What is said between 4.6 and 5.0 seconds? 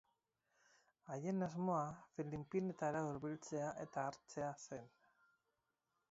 zen.